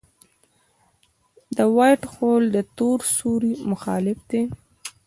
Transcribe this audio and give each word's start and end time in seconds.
د 1.57 1.57
وائټ 1.75 2.01
هول 2.13 2.43
د 2.55 2.57
تور 2.77 2.99
سوري 3.17 3.53
مخالف 3.71 4.19
دی. 4.31 4.41